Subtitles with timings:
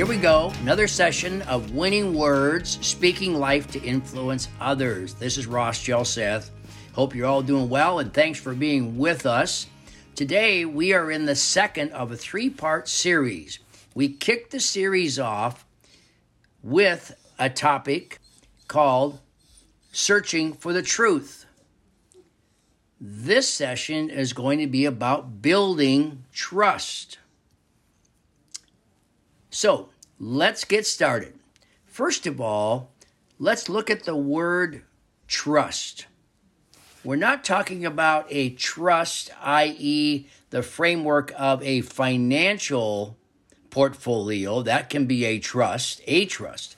[0.00, 5.12] Here we go, another session of winning words, speaking life to influence others.
[5.12, 6.48] This is Ross Jelseth.
[6.94, 9.66] Hope you're all doing well and thanks for being with us.
[10.14, 13.58] Today we are in the second of a three part series.
[13.94, 15.66] We kicked the series off
[16.62, 18.20] with a topic
[18.68, 19.20] called
[19.92, 21.44] Searching for the Truth.
[22.98, 27.18] This session is going to be about building trust.
[29.50, 31.32] So let's get started.
[31.86, 32.92] First of all,
[33.38, 34.82] let's look at the word
[35.26, 36.06] trust.
[37.02, 43.16] We're not talking about a trust, i.e., the framework of a financial
[43.70, 44.60] portfolio.
[44.62, 46.76] That can be a trust, a trust.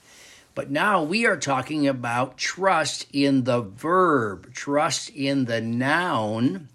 [0.54, 6.68] But now we are talking about trust in the verb, trust in the noun,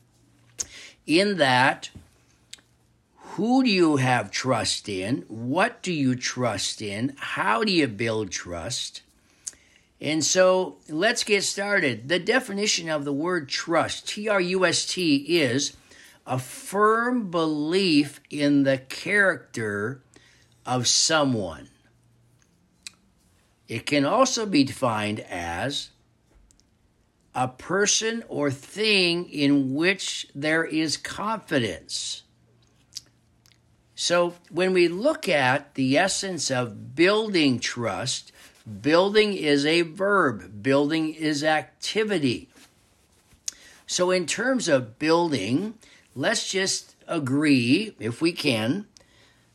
[1.06, 1.92] in that
[3.38, 5.24] who do you have trust in?
[5.28, 7.14] What do you trust in?
[7.18, 9.04] How do you build trust?
[10.02, 12.10] And so let's get started.
[12.10, 15.78] The definition of the word trust, T R U S T, is
[16.26, 20.02] a firm belief in the character
[20.66, 21.70] of someone.
[23.68, 25.90] It can also be defined as
[27.36, 32.24] a person or thing in which there is confidence.
[34.00, 38.32] So, when we look at the essence of building trust,
[38.84, 42.48] building is a verb, building is activity.
[43.88, 45.80] So, in terms of building,
[46.14, 48.86] let's just agree, if we can,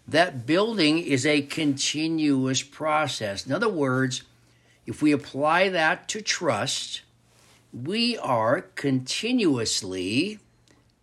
[0.09, 3.47] that building is a continuous process.
[3.47, 4.23] In other words,
[4.87, 7.03] if we apply that to trust,
[7.73, 10.41] we are continuously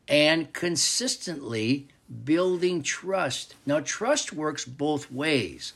[0.09, 1.87] and consistently
[2.23, 3.55] building trust.
[3.65, 5.73] Now, trust works both ways.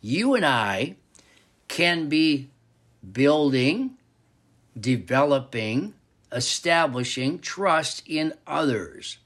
[0.00, 0.96] You and I
[1.68, 2.50] can be
[3.12, 3.92] building,
[4.78, 5.94] developing,
[6.30, 9.18] establishing trust in others.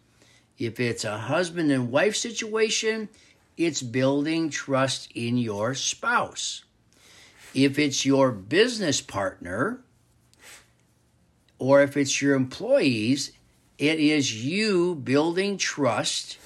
[0.59, 3.09] If it's a husband and wife situation,
[3.57, 6.65] it's building trust in your spouse.
[7.55, 9.81] If it's your business partner,
[11.59, 13.33] or if it's your employees,
[13.79, 16.39] it is you building trust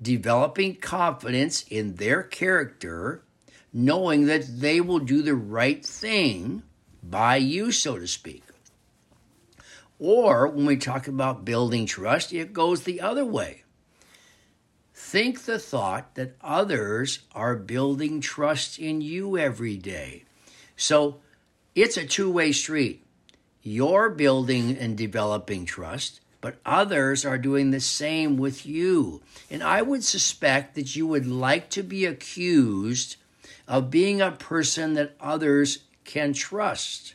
[0.00, 3.22] developing confidence in their character,
[3.72, 6.62] knowing that they will do the right thing
[7.02, 8.42] by you, so to speak.
[9.98, 13.64] Or when we talk about building trust, it goes the other way.
[14.94, 20.24] Think the thought that others are building trust in you every day.
[20.76, 21.20] So
[21.74, 23.04] it's a two way street.
[23.62, 29.20] You're building and developing trust, but others are doing the same with you.
[29.50, 33.16] And I would suspect that you would like to be accused
[33.68, 37.14] of being a person that others can trust.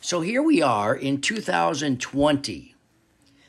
[0.00, 2.74] So here we are in 2020.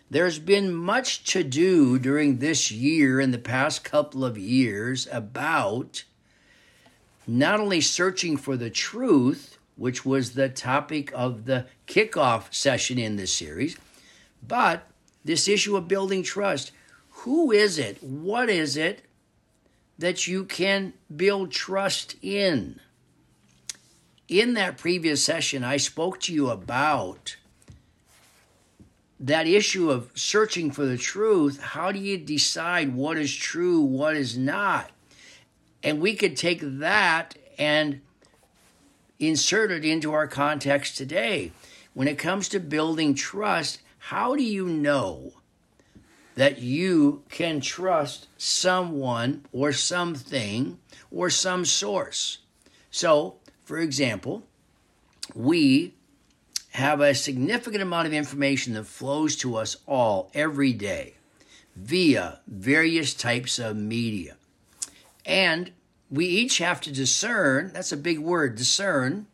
[0.10, 6.04] There's been much to do during this year and the past couple of years about
[7.26, 13.16] not only searching for the truth, which was the topic of the kickoff session in
[13.16, 13.78] this series,
[14.48, 14.88] but
[15.24, 16.72] this issue of building trust
[17.24, 18.04] who is it?
[18.04, 19.06] What is it
[19.98, 22.80] that you can build trust in?
[24.28, 27.38] In that previous session, I spoke to you about
[29.20, 31.62] that issue of searching for the truth.
[31.62, 34.92] How do you decide what is true, what is not?
[35.82, 38.02] And we could take that and
[39.20, 41.54] insert it into our context today.
[41.94, 45.32] When it comes to building trust, how do you know
[46.36, 50.78] that you can trust someone or something
[51.10, 52.40] or some source?
[52.92, 54.44] So, for example,
[55.34, 55.94] we
[56.72, 61.14] have a significant amount of information that flows to us all every day
[61.78, 64.36] via various types of media.
[65.26, 65.72] And
[66.12, 69.28] we each have to discern, that's a big word, discern.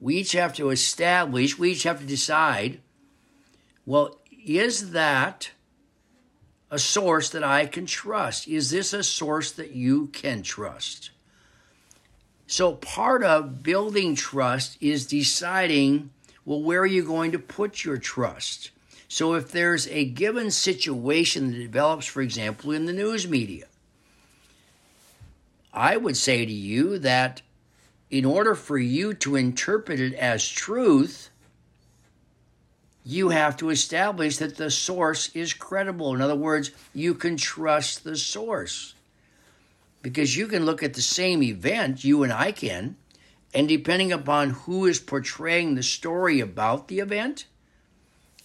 [0.00, 2.80] We each have to establish, we each have to decide
[3.88, 5.52] well, is that
[6.70, 8.46] a source that I can trust?
[8.46, 11.08] Is this a source that you can trust?
[12.46, 16.10] So, part of building trust is deciding,
[16.44, 18.72] well, where are you going to put your trust?
[19.08, 23.68] So, if there's a given situation that develops, for example, in the news media,
[25.72, 27.40] I would say to you that
[28.10, 31.27] in order for you to interpret it as truth,
[33.08, 36.14] you have to establish that the source is credible.
[36.14, 38.92] In other words, you can trust the source.
[40.02, 42.96] Because you can look at the same event, you and I can,
[43.54, 47.46] and depending upon who is portraying the story about the event,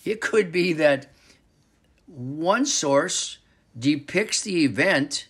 [0.05, 1.11] it could be that
[2.07, 3.39] one source
[3.77, 5.27] depicts the event,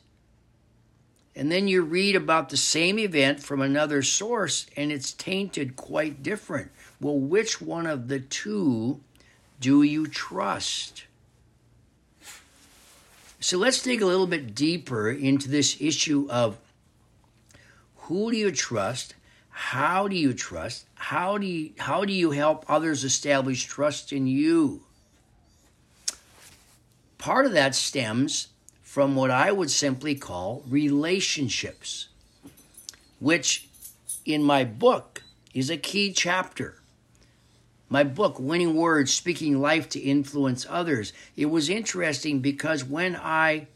[1.35, 6.21] and then you read about the same event from another source, and it's tainted quite
[6.21, 6.69] different.
[7.01, 9.01] Well, which one of the two
[9.63, 11.06] do you trust?
[13.39, 16.57] So let's dig a little bit deeper into this issue of
[17.95, 19.15] who do you trust?
[19.50, 20.86] How do you trust?
[20.95, 24.81] How do you, how do you help others establish trust in you?
[27.18, 28.50] Part of that stems
[28.81, 32.09] from what I would simply call relationships,
[33.21, 33.69] which
[34.25, 35.24] in my book
[35.54, 36.82] is a key chapter
[37.94, 41.13] my book, Winning Words Speaking Life to Influence Others.
[41.38, 43.68] It was interesting because when I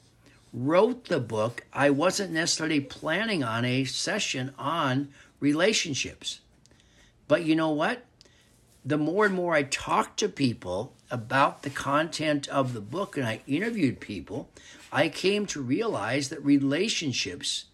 [0.52, 5.10] wrote the book, I wasn't necessarily planning on a session on
[5.40, 6.40] relationships.
[7.28, 8.06] But you know what?
[8.84, 13.26] The more and more I talked to people about the content of the book and
[13.28, 14.50] I interviewed people,
[14.92, 17.66] I came to realize that relationships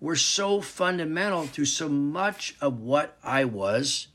[0.00, 4.06] were so fundamental to so much of what I was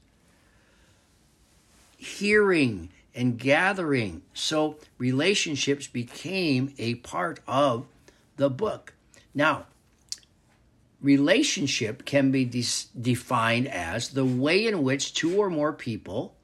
[1.97, 4.21] hearing and gathering.
[4.33, 7.87] So relationships became a part of
[8.37, 8.93] the book.
[9.33, 9.65] Now,
[11.01, 12.63] relationship can be de-
[12.99, 16.35] defined as the way in which two or more people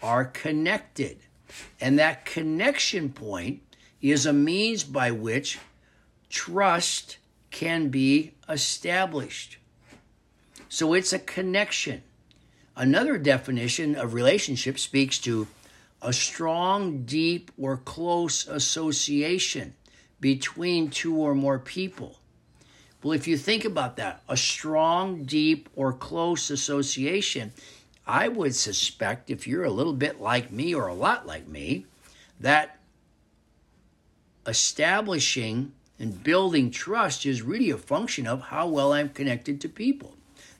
[0.00, 1.18] are connected.
[1.80, 3.62] And that connection point
[4.00, 5.58] is a means by which
[6.30, 7.18] trust
[7.50, 9.58] can be established.
[10.68, 12.02] So it's a connection.
[12.76, 15.46] Another definition of relationship speaks to
[16.00, 19.74] a strong, deep, or close association
[20.20, 22.18] between two or more people.
[23.02, 27.52] Well, if you think about that, a strong, deep, or close association,
[28.06, 31.86] I would suspect if you're a little bit like me or a lot like me,
[32.40, 32.78] that
[34.46, 40.16] establishing and building trust is really a function of how well I'm connected to people.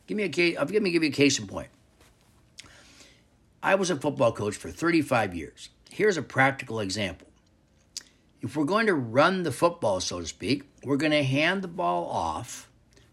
[0.06, 1.68] Give me a case, uh, let me give you a case in point.
[3.62, 5.68] I was a football coach for 35 years.
[5.88, 7.28] Here's a practical example.
[8.40, 11.68] If we're going to run the football, so to speak, we're going to hand the
[11.68, 12.68] ball off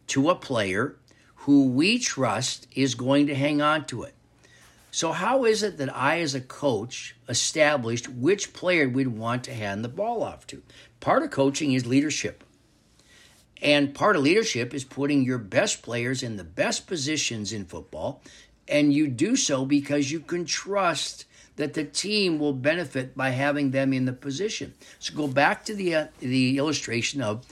[0.07, 0.95] to a player
[1.35, 4.15] who we trust is going to hang on to it.
[4.89, 9.53] So, how is it that I, as a coach, established which player we'd want to
[9.53, 10.63] hand the ball off to?
[10.99, 12.43] Part of coaching is leadership.
[13.61, 18.23] And part of leadership is putting your best players in the best positions in football
[18.69, 21.25] and you do so because you can trust
[21.55, 24.73] that the team will benefit by having them in the position.
[24.99, 27.45] So go back to the uh, the illustration of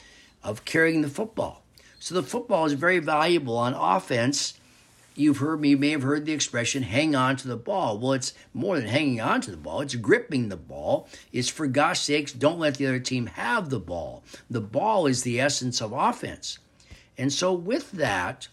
[0.43, 1.63] of carrying the football.
[1.99, 4.57] So the football is very valuable on offense.
[5.15, 7.97] You've heard me, you may have heard the expression hang on to the ball.
[7.97, 11.09] Well, it's more than hanging on to the ball, it's gripping the ball.
[11.33, 14.23] It's for God's sakes, don't let the other team have the ball.
[14.49, 16.59] The ball is the essence of offense.
[17.17, 18.47] And so, with that,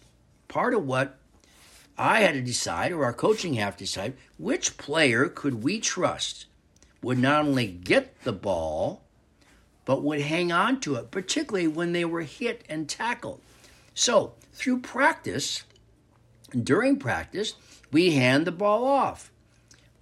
[0.49, 1.19] part of what
[1.97, 6.47] I had to decide, or our coaching have to decide, which player could we trust
[7.03, 9.03] would not only get the ball,
[9.85, 13.41] but would hang on to it, particularly when they were hit and tackled.
[13.95, 15.63] So, through practice,
[16.51, 17.55] during practice,
[17.93, 19.31] we hand the ball off.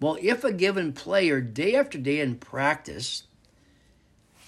[0.01, 3.25] Well, if a given player, day after day in practice,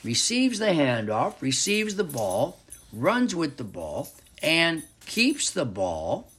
[0.02, 2.60] receives the handoff, receives the ball,
[2.92, 4.08] runs with the ball,
[4.42, 6.30] and keeps the ball,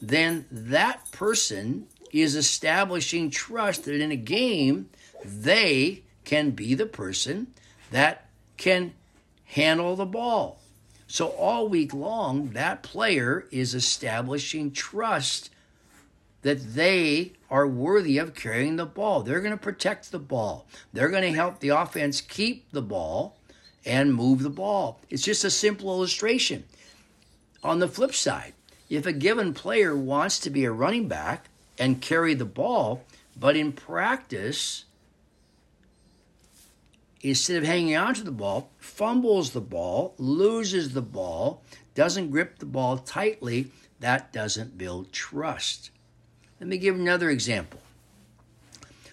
[0.00, 4.88] then that person is establishing trust that in a game
[5.24, 7.48] they can be the person
[7.90, 8.94] that can
[9.44, 10.60] handle the ball.
[11.06, 15.50] So all week long, that player is establishing trust
[16.42, 19.22] that they are worthy of carrying the ball.
[19.22, 20.66] They're going to protect the ball.
[20.92, 23.36] They're going to help the offense keep the ball
[23.84, 25.00] and move the ball.
[25.10, 26.64] It's just a simple illustration.
[27.62, 28.54] On the flip side,
[28.90, 33.04] if a given player wants to be a running back and carry the ball,
[33.38, 34.84] but in practice,
[37.22, 41.62] instead of hanging on to the ball, fumbles the ball, loses the ball,
[41.94, 43.70] doesn't grip the ball tightly,
[44.00, 45.90] that doesn't build trust.
[46.58, 47.80] Let me give another example.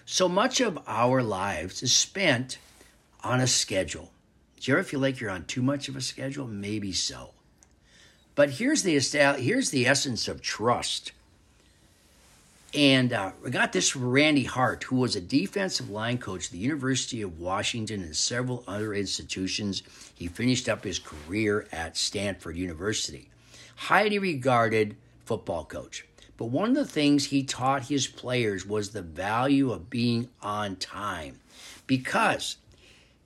[0.04, 2.58] So much of our lives is spent
[3.22, 4.10] on a schedule.
[4.58, 6.48] Do you ever feel like you're on too much of a schedule?
[6.48, 7.30] Maybe so.
[8.38, 8.92] But here's the
[9.40, 11.10] here's the essence of trust.
[12.72, 16.52] And uh, we got this from Randy Hart, who was a defensive line coach at
[16.52, 19.82] the University of Washington and several other institutions.
[20.14, 23.28] He finished up his career at Stanford University.
[23.74, 26.06] Highly regarded football coach.
[26.36, 30.76] But one of the things he taught his players was the value of being on
[30.76, 31.40] time
[31.88, 32.58] because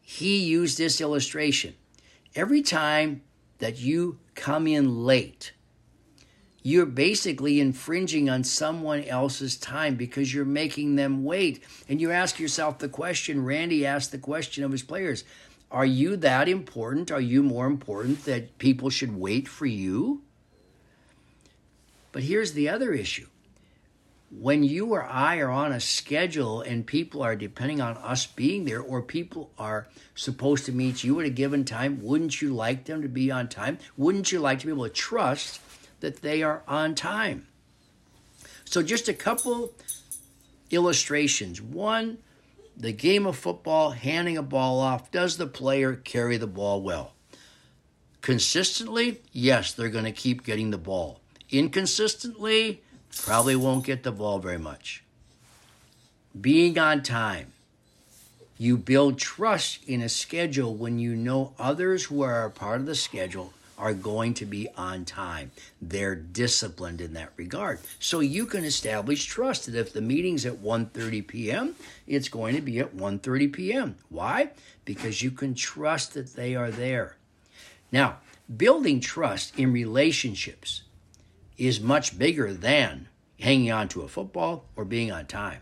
[0.01, 1.75] he used this illustration.
[2.35, 3.21] Every time
[3.63, 5.53] that you come in late,
[6.65, 11.63] you're basically infringing on someone else's time because you're making them wait.
[11.89, 15.23] And you ask yourself the question Randy asked the question of his players
[15.71, 17.13] Are you that important?
[17.13, 20.23] Are you more important that people should wait for you?
[22.11, 23.29] But here's the other issue.
[24.35, 28.65] When you or I are on a schedule and people are depending on us being
[28.65, 32.87] there, or people are supposed to meet you at a given time, wouldn't you like
[32.87, 33.79] them to be on time?
[33.97, 35.61] Wouldn't you like to be able to trust
[36.03, 37.47] that they are on time.
[38.67, 39.73] So, just a couple
[40.71, 41.63] illustrations.
[41.63, 42.19] One,
[42.77, 47.15] the game of football, handing a ball off, does the player carry the ball well?
[48.21, 51.21] Consistently, yes, they're going to keep getting the ball.
[51.51, 52.83] Inconsistently,
[53.17, 55.03] probably won't get the ball very much.
[56.39, 57.53] Being on time.
[58.59, 62.95] You build trust in a schedule when you know others who are part of the
[62.95, 65.51] schedule are going to be on time.
[65.81, 67.81] They're disciplined in that regard.
[67.99, 71.75] So you can establish trust that if the meeting's at 1:30 p.m.,
[72.07, 73.97] it's going to be at 1:30 p.m.
[74.09, 74.51] Why?
[74.85, 77.17] Because you can trust that they are there.
[77.91, 78.19] Now,
[78.57, 80.83] building trust in relationships
[81.69, 85.61] is much bigger than hanging on to a football or being on time.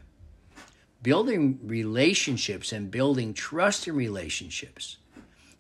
[1.03, 4.97] Building relationships and building trust in relationships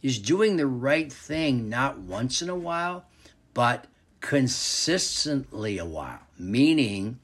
[0.02, 3.04] is doing the right thing not once in a while,
[3.52, 3.86] but
[4.22, 7.18] consistently a while, meaning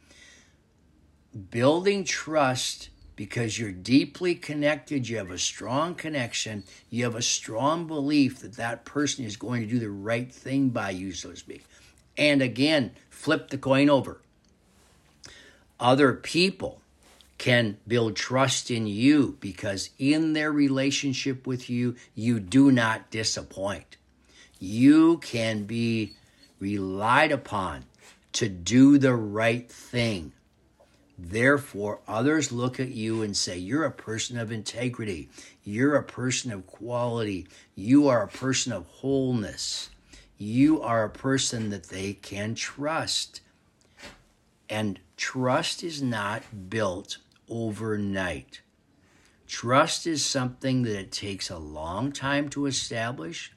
[1.50, 7.87] building trust because you're deeply connected, you have a strong connection, you have a strong
[7.87, 11.37] belief that that person is going to do the right thing by you, so to
[11.37, 11.64] speak.
[12.18, 14.20] And again, flip the coin over.
[15.80, 16.80] Other people
[17.38, 23.96] can build trust in you because in their relationship with you, you do not disappoint.
[24.58, 26.12] You can be
[26.61, 27.85] relied upon
[28.35, 30.32] to do the right thing.
[31.18, 35.30] Therefore, others look at you and say, You're a person of integrity.
[35.64, 37.49] You're a person of quality.
[37.75, 39.88] You are a person of wholeness.
[40.38, 43.40] You are a person that they can trust.
[44.69, 48.61] And trust is not built overnight.
[49.47, 53.52] Trust is something that it takes a long time to establish,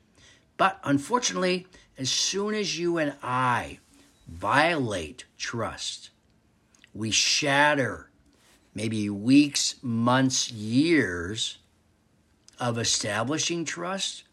[0.55, 1.65] but unfortunately,
[1.97, 3.79] as soon as you and I
[4.27, 6.11] violate trust,
[6.93, 8.11] we shatter
[8.75, 11.57] maybe weeks, months, years
[12.59, 14.23] of establishing trust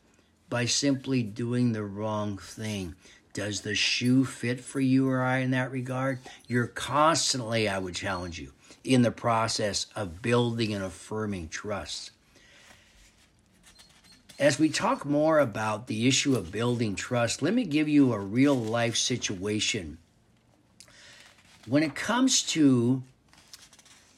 [0.49, 2.95] by simply doing the wrong thing.
[3.33, 6.21] Does the shoe fit for you or I in that regard?
[6.49, 12.13] You're constantly, I would challenge you, in the process of building and affirming trust.
[14.39, 18.19] As we talk more about the issue of building trust, let me give you a
[18.19, 19.99] real life situation.
[21.67, 23.03] When it comes to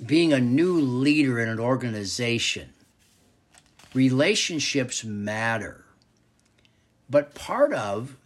[0.04, 2.72] being a new leader in an organization,
[3.94, 5.84] relationships matter.
[7.10, 8.16] But part of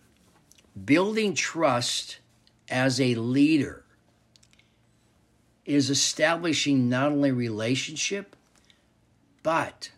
[0.84, 2.18] building trust
[2.68, 3.84] as a leader
[5.64, 8.34] is establishing not only relationship,
[9.42, 9.90] but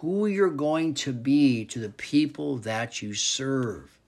[0.00, 3.98] who you're going to be to the people that you serve.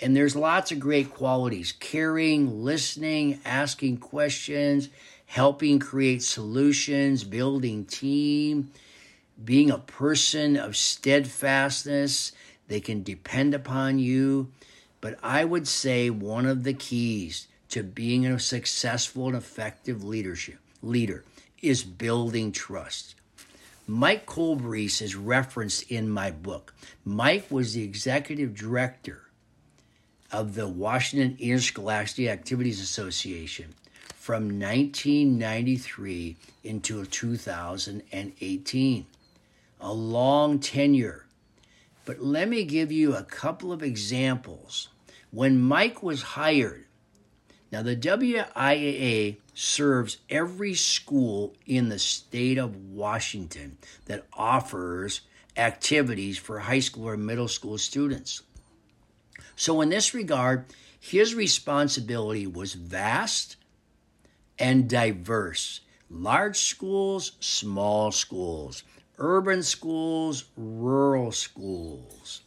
[0.00, 4.88] And there's lots of great qualities caring, listening, asking questions,
[5.26, 8.70] helping create solutions, building team,
[9.42, 12.32] being a person of steadfastness.
[12.68, 14.52] They can depend upon you.
[15.00, 20.58] But I would say one of the keys to being a successful and effective leadership
[20.82, 21.24] leader
[21.60, 23.14] is building trust.
[23.86, 26.74] Mike Colbrese is referenced in my book.
[27.04, 29.24] Mike was the executive director
[30.32, 33.74] of the Washington Interscholastic Activities Association
[34.14, 39.06] from 1993 until 2018.
[39.80, 41.26] A long tenure.
[42.04, 44.88] But let me give you a couple of examples.
[45.30, 46.84] When Mike was hired
[47.74, 55.22] now, the WIAA serves every school in the state of Washington that offers
[55.56, 58.42] activities for high school or middle school students.
[59.56, 60.66] So, in this regard,
[61.00, 63.56] his responsibility was vast
[64.56, 65.80] and diverse.
[66.08, 68.84] Large schools, small schools,
[69.18, 72.42] urban schools, rural schools,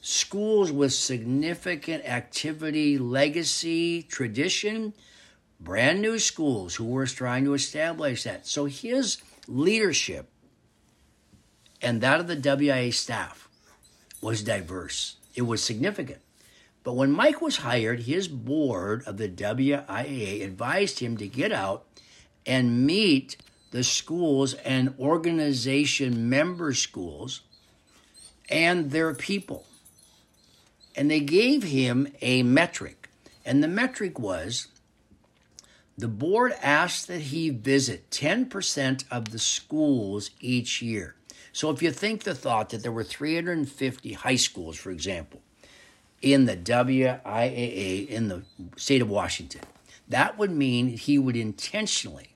[0.00, 4.92] schools with significant activity, legacy, tradition,
[5.60, 8.46] brand new schools who were trying to establish that.
[8.46, 9.18] So his
[9.48, 10.30] leadership
[11.80, 13.48] and that of the WIA staff
[14.20, 16.20] was diverse, it was significant.
[16.82, 21.86] But when Mike was hired, his board of the WIA advised him to get out
[22.44, 23.36] and meet
[23.74, 27.40] the schools and organization member schools
[28.48, 29.66] and their people.
[30.94, 33.08] And they gave him a metric.
[33.44, 34.68] And the metric was
[35.98, 41.16] the board asked that he visit 10% of the schools each year.
[41.52, 45.42] So if you think the thought that there were 350 high schools, for example,
[46.22, 48.44] in the WIAA in the
[48.76, 49.62] state of Washington,
[50.08, 52.33] that would mean he would intentionally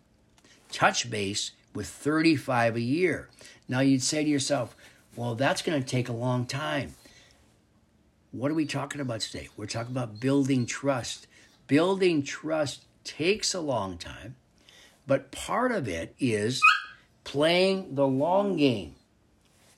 [0.70, 3.28] touch base with 35 a year.
[3.68, 4.76] Now you'd say to yourself,
[5.16, 6.94] well, that's going to take a long time.
[8.30, 9.48] What are we talking about today?
[9.56, 11.26] We're talking about building trust.
[11.66, 14.36] Building trust takes a long time,
[15.06, 16.62] but part of it is
[17.24, 18.94] playing the long game,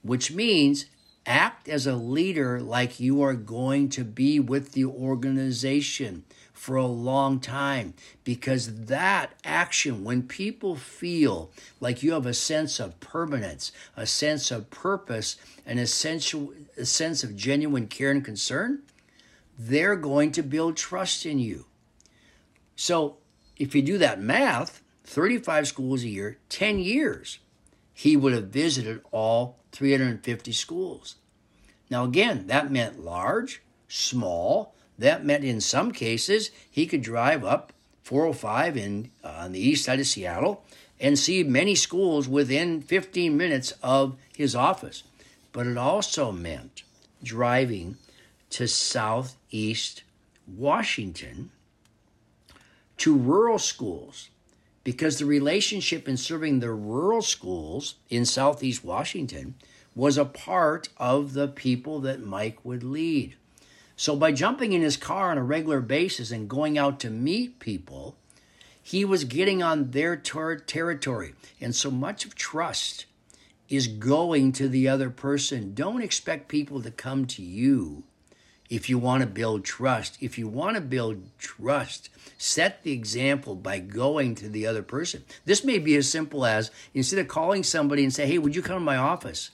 [0.02, 0.86] which means
[1.26, 6.24] act as a leader like you are going to be with the organization
[6.60, 11.50] for a long time because that action when people feel
[11.80, 17.24] like you have a sense of permanence a sense of purpose an essential a sense
[17.24, 18.82] of genuine care and concern
[19.58, 21.64] they're going to build trust in you
[22.76, 23.16] so
[23.56, 27.38] if you do that math 35 schools a year 10 years
[27.94, 31.16] he would have visited all 350 schools
[31.90, 34.74] now, again, that meant large, small.
[35.00, 39.86] That meant in some cases he could drive up 405 in uh, on the east
[39.86, 40.62] side of Seattle
[41.00, 45.02] and see many schools within 15 minutes of his office.
[45.52, 46.82] But it also meant
[47.22, 47.96] driving
[48.50, 50.02] to southeast
[50.46, 51.50] Washington
[52.98, 54.28] to rural schools
[54.84, 59.54] because the relationship in serving the rural schools in southeast Washington
[59.94, 63.36] was a part of the people that Mike would lead.
[64.00, 67.58] So by jumping in his car on a regular basis and going out to meet
[67.58, 68.16] people,
[68.82, 71.34] he was getting on their ter- territory.
[71.60, 73.04] And so much of trust
[73.68, 75.74] is going to the other person.
[75.74, 78.04] Don't expect people to come to you
[78.70, 80.16] if you want to build trust.
[80.18, 82.08] If you want to build trust,
[82.38, 85.26] set the example by going to the other person.
[85.44, 88.62] This may be as simple as instead of calling somebody and say, Hey, would you
[88.62, 89.50] come to my office?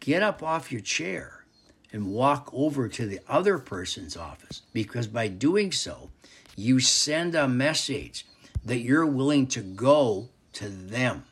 [0.00, 1.37] get up off your chair
[1.92, 6.10] and walk over to the other person's office because by doing so,
[6.56, 8.26] you send a message
[8.64, 11.24] that you're willing to go to them.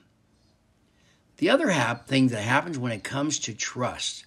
[1.38, 4.24] The other hap- thing that happens when it comes to trust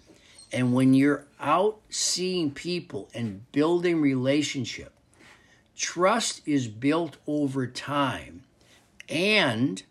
[0.51, 4.93] and when you're out seeing people and building relationship,
[5.75, 8.43] trust is built over time
[9.07, 9.81] and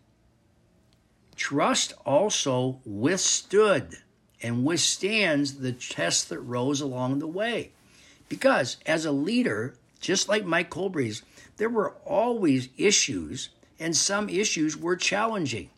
[1.34, 3.96] trust also withstood
[4.42, 7.70] and withstands the tests that rose along the way.
[8.28, 11.22] Because as a leader, just like Mike Colbrese,
[11.56, 13.48] there were always issues,
[13.80, 15.70] and some issues were challenging.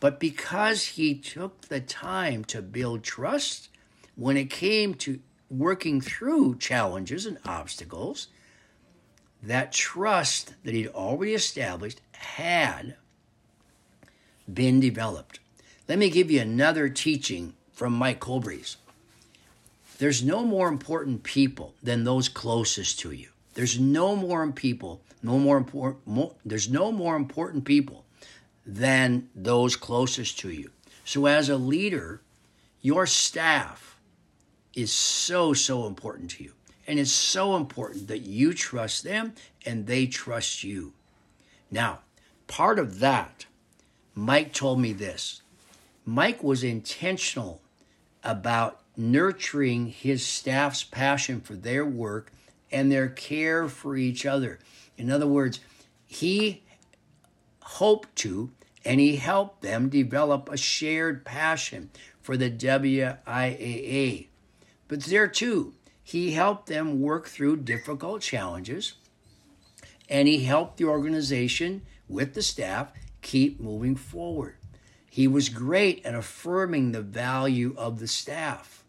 [0.00, 3.68] But because he took the time to build trust,
[4.14, 8.28] when it came to working through challenges and obstacles,
[9.42, 12.96] that trust that he'd already established had
[14.52, 15.40] been developed.
[15.88, 18.74] Let me give you another teaching from Mike Colbrese.
[19.98, 23.28] There's no more important people than those closest to you.
[23.54, 26.04] There's no more people, no more important.
[26.04, 28.04] More, there's no more important people
[28.66, 30.72] than those closest to you.
[31.04, 32.20] So as a leader,
[32.82, 33.96] your staff
[34.74, 36.54] is so so important to you,
[36.88, 40.94] and it's so important that you trust them and they trust you.
[41.70, 42.00] Now,
[42.48, 43.46] part of that,
[44.16, 45.42] Mike told me this.
[46.04, 47.60] Mike was intentional
[48.22, 52.32] about nurturing his staff's passion for their work
[52.70, 54.58] and their care for each other.
[54.96, 55.60] In other words,
[56.06, 56.62] he
[57.60, 58.50] hoped to
[58.84, 64.26] and he helped them develop a shared passion for the WIAA.
[64.88, 68.94] But there too, he helped them work through difficult challenges
[70.08, 74.57] and he helped the organization with the staff keep moving forward.
[75.18, 78.84] He was great at affirming the value of the staff.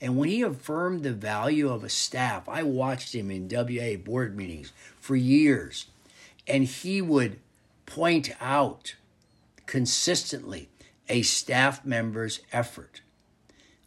[0.00, 4.34] And when he affirmed the value of a staff, I watched him in WA board
[4.34, 5.88] meetings for years,
[6.46, 7.40] and he would
[7.84, 8.94] point out
[9.66, 10.70] consistently
[11.10, 13.02] a staff member's effort.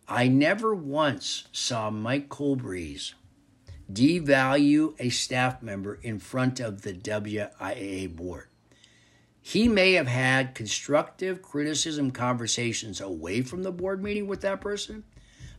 [0.07, 3.15] I never once saw Mike Colbrese
[3.91, 8.48] devalue a staff member in front of the WIAA board.
[9.41, 15.03] He may have had constructive criticism conversations away from the board meeting with that person,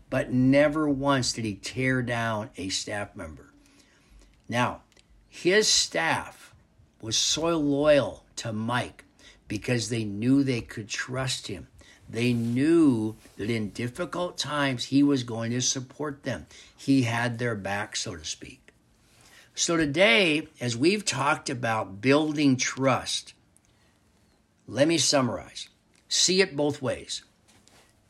[0.09, 3.53] but never once did he tear down a staff member.
[4.49, 4.83] Now,
[5.29, 6.55] his staff
[7.01, 9.05] was so loyal to Mike
[9.49, 11.69] because they knew they could trust him.
[12.09, 16.47] They knew that in difficult times he was going to support them.
[16.77, 18.73] He had their back, so to speak.
[19.55, 23.35] So, today, as we've talked about building trust,
[24.71, 25.69] let me summarize.
[26.09, 27.25] See it both ways.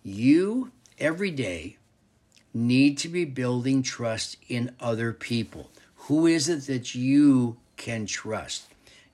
[0.02, 1.78] You, every day,
[2.52, 5.70] need to be building trust in other people.
[5.94, 8.66] Who is it that you can trust?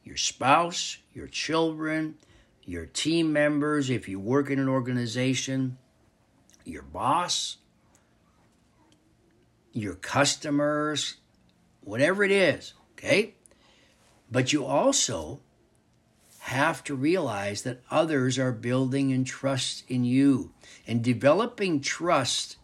[0.03, 2.17] Your spouse, your children,
[2.65, 5.79] your team members, if you work in an organization,
[6.65, 7.59] your boss,
[9.73, 11.15] your customers,
[11.83, 13.35] whatever it is, okay?
[14.33, 15.39] But you also
[16.47, 20.53] have to realize that others are building and trust in you.
[20.87, 22.57] And developing trust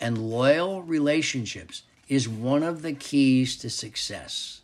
[0.00, 4.62] and loyal relationships is one of the keys to success.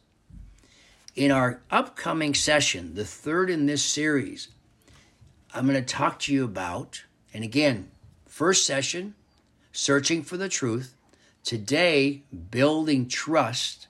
[1.15, 4.49] In our upcoming session, the third in this series,
[5.55, 7.91] I'm going to talk to you about, and again,
[8.27, 9.15] first session,
[9.71, 10.95] searching for the truth.
[11.45, 13.87] Today, building trust.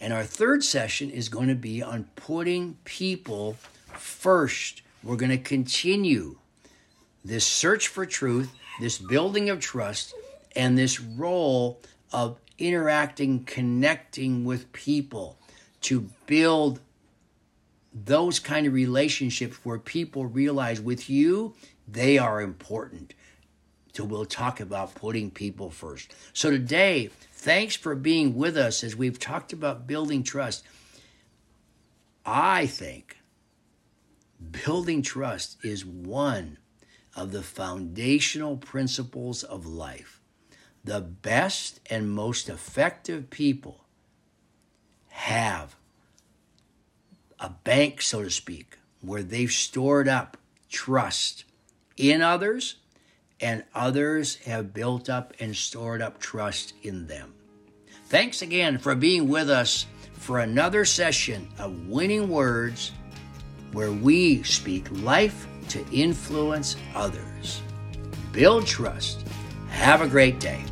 [0.00, 3.56] And our third session is going to be on putting people
[3.94, 4.82] first.
[5.02, 6.38] We're going to continue
[7.24, 10.14] this search for truth, this building of trust,
[10.56, 11.80] and this role
[12.12, 15.38] of interacting, connecting with people
[15.82, 16.80] to build
[17.92, 21.54] those kind of relationships where people realize with you,
[21.88, 23.14] they are important.
[23.92, 26.14] So we'll talk about putting people first.
[26.32, 30.64] So today, thanks for being with us as we've talked about building trust.
[32.24, 33.18] I think
[34.64, 36.58] building trust is one
[37.16, 40.20] of the foundational principles of life.
[40.84, 43.84] The best and most effective people
[45.08, 45.74] have
[47.38, 50.36] a bank, so to speak, where they've stored up
[50.68, 51.44] trust
[51.96, 52.76] in others
[53.40, 57.34] and others have built up and stored up trust in them.
[58.06, 62.92] Thanks again for being with us for another session of Winning Words
[63.72, 67.62] where we speak life to influence others.
[68.32, 69.26] Build trust.
[69.68, 70.62] Have a great day.